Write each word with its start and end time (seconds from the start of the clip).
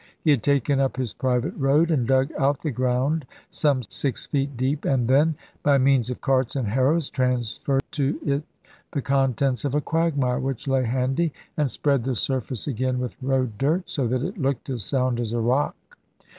He 0.23 0.31
had 0.31 0.41
taken 0.41 0.79
up 0.79 0.97
his 0.97 1.13
private 1.13 1.53
road, 1.55 1.91
and 1.91 2.07
dug 2.07 2.31
out 2.35 2.61
the 2.63 2.71
ground 2.71 3.23
some 3.51 3.83
six 3.83 4.25
feet 4.25 4.57
deep, 4.57 4.83
and 4.83 5.07
then 5.07 5.35
(by 5.61 5.77
means 5.77 6.09
of 6.09 6.21
carts 6.21 6.55
and 6.55 6.67
harrows) 6.69 7.11
transferred 7.11 7.83
to 7.91 8.19
it 8.25 8.41
the 8.93 9.03
contents 9.03 9.63
of 9.63 9.75
a 9.75 9.79
quagmire, 9.79 10.39
which 10.39 10.67
lay 10.67 10.85
handy, 10.85 11.31
and 11.55 11.69
spread 11.69 12.03
the 12.03 12.15
surface 12.15 12.65
again 12.65 12.97
with 12.97 13.15
road 13.21 13.59
dirt, 13.59 13.87
so 13.87 14.07
that 14.07 14.23
it 14.23 14.39
looked 14.39 14.71
as 14.71 14.83
sound 14.83 15.19
as 15.19 15.33
a 15.33 15.39
rock. 15.39 15.75